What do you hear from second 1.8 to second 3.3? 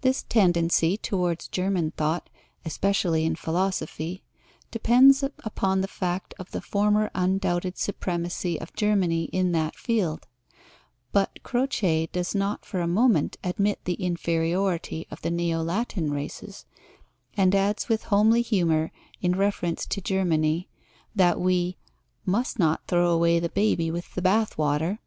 thought, especially